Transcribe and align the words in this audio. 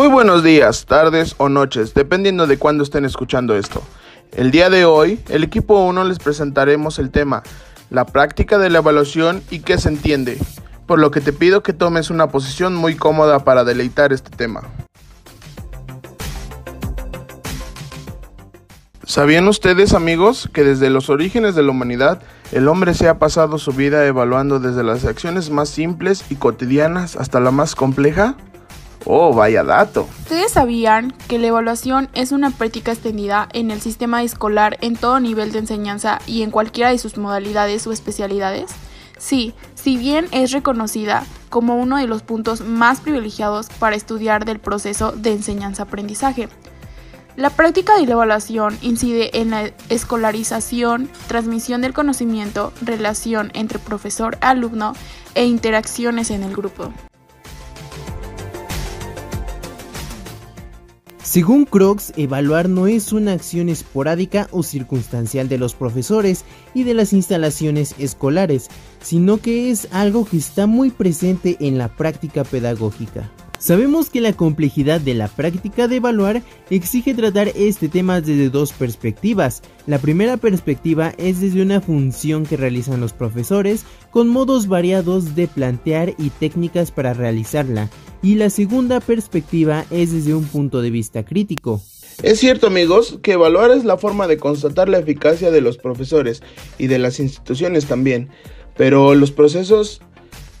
Muy 0.00 0.08
buenos 0.08 0.42
días, 0.42 0.86
tardes 0.86 1.34
o 1.36 1.50
noches, 1.50 1.92
dependiendo 1.92 2.46
de 2.46 2.56
cuándo 2.56 2.84
estén 2.84 3.04
escuchando 3.04 3.54
esto. 3.54 3.82
El 4.32 4.50
día 4.50 4.70
de 4.70 4.86
hoy, 4.86 5.20
el 5.28 5.44
equipo 5.44 5.78
1 5.84 6.04
les 6.04 6.18
presentaremos 6.18 6.98
el 6.98 7.10
tema, 7.10 7.42
la 7.90 8.06
práctica 8.06 8.56
de 8.56 8.70
la 8.70 8.78
evaluación 8.78 9.42
y 9.50 9.58
qué 9.58 9.76
se 9.76 9.90
entiende, 9.90 10.38
por 10.86 11.00
lo 11.00 11.10
que 11.10 11.20
te 11.20 11.34
pido 11.34 11.62
que 11.62 11.74
tomes 11.74 12.08
una 12.08 12.28
posición 12.28 12.74
muy 12.74 12.96
cómoda 12.96 13.40
para 13.40 13.62
deleitar 13.62 14.14
este 14.14 14.30
tema. 14.30 14.62
¿Sabían 19.04 19.48
ustedes, 19.48 19.92
amigos, 19.92 20.48
que 20.54 20.64
desde 20.64 20.88
los 20.88 21.10
orígenes 21.10 21.54
de 21.54 21.62
la 21.62 21.72
humanidad, 21.72 22.22
el 22.52 22.68
hombre 22.68 22.94
se 22.94 23.06
ha 23.06 23.18
pasado 23.18 23.58
su 23.58 23.72
vida 23.72 24.06
evaluando 24.06 24.60
desde 24.60 24.82
las 24.82 25.04
acciones 25.04 25.50
más 25.50 25.68
simples 25.68 26.24
y 26.30 26.36
cotidianas 26.36 27.16
hasta 27.16 27.38
la 27.38 27.50
más 27.50 27.74
compleja? 27.74 28.38
Oh, 29.06 29.32
vaya 29.32 29.64
dato. 29.64 30.08
¿Ustedes 30.22 30.52
sabían 30.52 31.12
que 31.28 31.38
la 31.38 31.48
evaluación 31.48 32.08
es 32.14 32.32
una 32.32 32.50
práctica 32.50 32.92
extendida 32.92 33.48
en 33.52 33.70
el 33.70 33.80
sistema 33.80 34.22
escolar 34.22 34.76
en 34.82 34.96
todo 34.96 35.20
nivel 35.20 35.52
de 35.52 35.60
enseñanza 35.60 36.20
y 36.26 36.42
en 36.42 36.50
cualquiera 36.50 36.90
de 36.90 36.98
sus 36.98 37.16
modalidades 37.16 37.86
o 37.86 37.92
especialidades? 37.92 38.70
Sí, 39.18 39.54
si 39.74 39.96
bien 39.96 40.26
es 40.32 40.52
reconocida 40.52 41.24
como 41.50 41.76
uno 41.76 41.96
de 41.98 42.06
los 42.06 42.22
puntos 42.22 42.62
más 42.62 43.00
privilegiados 43.00 43.68
para 43.78 43.96
estudiar 43.96 44.44
del 44.44 44.60
proceso 44.60 45.12
de 45.12 45.32
enseñanza-aprendizaje. 45.32 46.48
La 47.36 47.50
práctica 47.50 47.96
de 47.96 48.06
la 48.06 48.12
evaluación 48.12 48.76
incide 48.82 49.40
en 49.40 49.50
la 49.50 49.70
escolarización, 49.88 51.08
transmisión 51.26 51.80
del 51.80 51.94
conocimiento, 51.94 52.72
relación 52.82 53.50
entre 53.54 53.78
profesor-alumno 53.78 54.94
e 55.34 55.44
interacciones 55.44 56.30
en 56.30 56.42
el 56.42 56.54
grupo. 56.54 56.92
Según 61.22 61.66
Crocs, 61.66 62.14
evaluar 62.16 62.68
no 62.70 62.86
es 62.86 63.12
una 63.12 63.32
acción 63.32 63.68
esporádica 63.68 64.48
o 64.52 64.62
circunstancial 64.62 65.48
de 65.48 65.58
los 65.58 65.74
profesores 65.74 66.44
y 66.72 66.84
de 66.84 66.94
las 66.94 67.12
instalaciones 67.12 67.94
escolares, 67.98 68.68
sino 69.02 69.36
que 69.36 69.70
es 69.70 69.86
algo 69.92 70.24
que 70.24 70.38
está 70.38 70.66
muy 70.66 70.90
presente 70.90 71.58
en 71.60 71.76
la 71.76 71.88
práctica 71.88 72.42
pedagógica. 72.42 73.30
Sabemos 73.58 74.08
que 74.08 74.22
la 74.22 74.32
complejidad 74.32 75.02
de 75.02 75.12
la 75.12 75.28
práctica 75.28 75.86
de 75.86 75.96
evaluar 75.96 76.42
exige 76.70 77.12
tratar 77.12 77.48
este 77.48 77.90
tema 77.90 78.22
desde 78.22 78.48
dos 78.48 78.72
perspectivas. 78.72 79.60
La 79.86 79.98
primera 79.98 80.38
perspectiva 80.38 81.12
es 81.18 81.42
desde 81.42 81.60
una 81.60 81.82
función 81.82 82.46
que 82.46 82.56
realizan 82.56 83.02
los 83.02 83.12
profesores 83.12 83.84
con 84.10 84.28
modos 84.28 84.66
variados 84.66 85.34
de 85.34 85.46
plantear 85.46 86.14
y 86.16 86.30
técnicas 86.30 86.90
para 86.90 87.12
realizarla. 87.12 87.90
Y 88.22 88.34
la 88.34 88.50
segunda 88.50 89.00
perspectiva 89.00 89.86
es 89.90 90.12
desde 90.12 90.34
un 90.34 90.44
punto 90.44 90.82
de 90.82 90.90
vista 90.90 91.24
crítico. 91.24 91.80
Es 92.22 92.38
cierto 92.38 92.66
amigos 92.66 93.18
que 93.22 93.32
evaluar 93.32 93.70
es 93.70 93.84
la 93.84 93.96
forma 93.96 94.26
de 94.26 94.36
constatar 94.36 94.90
la 94.90 94.98
eficacia 94.98 95.50
de 95.50 95.62
los 95.62 95.78
profesores 95.78 96.42
y 96.76 96.86
de 96.86 96.98
las 96.98 97.18
instituciones 97.18 97.86
también, 97.86 98.28
pero 98.76 99.14
los 99.14 99.30
procesos 99.30 100.02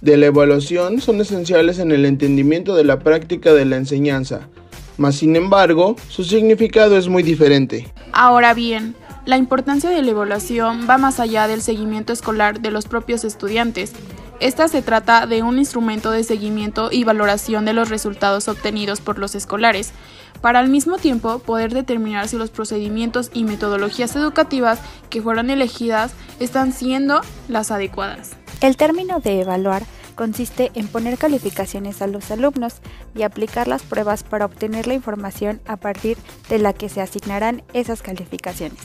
de 0.00 0.16
la 0.16 0.26
evaluación 0.26 1.02
son 1.02 1.20
esenciales 1.20 1.78
en 1.78 1.92
el 1.92 2.06
entendimiento 2.06 2.74
de 2.74 2.84
la 2.84 3.00
práctica 3.00 3.52
de 3.52 3.66
la 3.66 3.76
enseñanza, 3.76 4.48
mas 4.96 5.16
sin 5.16 5.36
embargo, 5.36 5.96
su 6.08 6.24
significado 6.24 6.96
es 6.96 7.08
muy 7.08 7.22
diferente. 7.22 7.92
Ahora 8.12 8.54
bien, 8.54 8.94
la 9.26 9.36
importancia 9.36 9.90
de 9.90 10.00
la 10.00 10.10
evaluación 10.10 10.86
va 10.88 10.96
más 10.96 11.20
allá 11.20 11.46
del 11.46 11.60
seguimiento 11.60 12.12
escolar 12.12 12.60
de 12.60 12.70
los 12.70 12.86
propios 12.86 13.24
estudiantes. 13.24 13.92
Esta 14.40 14.68
se 14.68 14.80
trata 14.80 15.26
de 15.26 15.42
un 15.42 15.58
instrumento 15.58 16.10
de 16.10 16.24
seguimiento 16.24 16.88
y 16.90 17.04
valoración 17.04 17.66
de 17.66 17.74
los 17.74 17.90
resultados 17.90 18.48
obtenidos 18.48 19.02
por 19.02 19.18
los 19.18 19.34
escolares, 19.34 19.92
para 20.40 20.60
al 20.60 20.68
mismo 20.70 20.96
tiempo 20.96 21.40
poder 21.40 21.74
determinar 21.74 22.26
si 22.26 22.38
los 22.38 22.50
procedimientos 22.50 23.30
y 23.34 23.44
metodologías 23.44 24.16
educativas 24.16 24.80
que 25.10 25.20
fueron 25.20 25.50
elegidas 25.50 26.12
están 26.38 26.72
siendo 26.72 27.20
las 27.48 27.70
adecuadas. 27.70 28.30
El 28.62 28.78
término 28.78 29.20
de 29.20 29.42
evaluar 29.42 29.82
consiste 30.14 30.70
en 30.74 30.88
poner 30.88 31.18
calificaciones 31.18 32.00
a 32.00 32.06
los 32.06 32.30
alumnos 32.30 32.76
y 33.14 33.22
aplicar 33.22 33.68
las 33.68 33.82
pruebas 33.82 34.22
para 34.22 34.46
obtener 34.46 34.86
la 34.86 34.94
información 34.94 35.60
a 35.66 35.76
partir 35.76 36.16
de 36.48 36.58
la 36.58 36.72
que 36.72 36.88
se 36.88 37.02
asignarán 37.02 37.62
esas 37.74 38.00
calificaciones. 38.00 38.78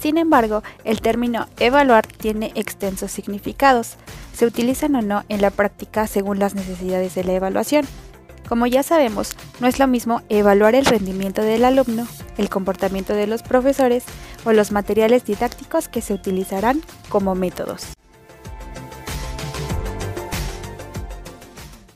Sin 0.00 0.16
embargo, 0.16 0.62
el 0.84 1.02
término 1.02 1.46
evaluar 1.58 2.06
tiene 2.06 2.52
extensos 2.54 3.10
significados. 3.12 3.96
Se 4.32 4.46
utilizan 4.46 4.94
o 4.94 5.02
no 5.02 5.24
en 5.28 5.42
la 5.42 5.50
práctica 5.50 6.06
según 6.06 6.38
las 6.38 6.54
necesidades 6.54 7.14
de 7.14 7.24
la 7.24 7.34
evaluación. 7.34 7.86
Como 8.48 8.66
ya 8.66 8.82
sabemos, 8.82 9.36
no 9.60 9.68
es 9.68 9.78
lo 9.78 9.86
mismo 9.86 10.22
evaluar 10.30 10.74
el 10.74 10.86
rendimiento 10.86 11.42
del 11.42 11.64
alumno, 11.64 12.06
el 12.38 12.48
comportamiento 12.48 13.12
de 13.12 13.26
los 13.26 13.42
profesores 13.42 14.04
o 14.44 14.52
los 14.52 14.72
materiales 14.72 15.24
didácticos 15.24 15.88
que 15.88 16.00
se 16.00 16.14
utilizarán 16.14 16.80
como 17.10 17.34
métodos. 17.34 17.88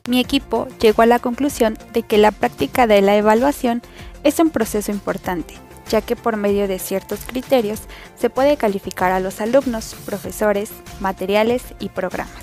Mi 0.06 0.20
equipo 0.20 0.68
llegó 0.78 1.00
a 1.00 1.06
la 1.06 1.18
conclusión 1.18 1.78
de 1.94 2.02
que 2.02 2.18
la 2.18 2.30
práctica 2.30 2.86
de 2.86 3.00
la 3.00 3.16
evaluación 3.16 3.80
es 4.22 4.38
un 4.38 4.50
proceso 4.50 4.92
importante, 4.92 5.54
ya 5.88 6.00
que 6.00 6.16
por 6.16 6.36
medio 6.36 6.68
de 6.68 6.78
ciertos 6.78 7.20
criterios 7.26 7.80
se 8.18 8.30
puede 8.30 8.56
calificar 8.56 9.12
a 9.12 9.20
los 9.20 9.40
alumnos, 9.40 9.96
profesores, 10.04 10.70
materiales 11.00 11.62
y 11.78 11.88
programas. 11.88 12.42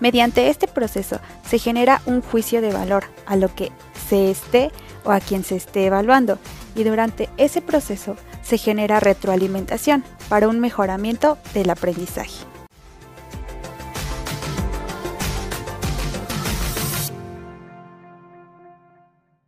Mediante 0.00 0.48
este 0.48 0.68
proceso 0.68 1.20
se 1.48 1.58
genera 1.58 2.02
un 2.06 2.22
juicio 2.22 2.60
de 2.60 2.72
valor 2.72 3.04
a 3.26 3.36
lo 3.36 3.54
que 3.54 3.72
se 4.08 4.30
esté 4.30 4.70
o 5.04 5.10
a 5.10 5.20
quien 5.20 5.44
se 5.44 5.56
esté 5.56 5.86
evaluando 5.86 6.38
y 6.76 6.84
durante 6.84 7.28
ese 7.36 7.60
proceso 7.60 8.16
se 8.42 8.58
genera 8.58 9.00
retroalimentación 9.00 10.04
para 10.28 10.48
un 10.48 10.60
mejoramiento 10.60 11.36
del 11.52 11.70
aprendizaje. 11.70 12.57